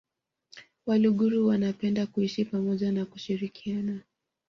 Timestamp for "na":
2.91-3.05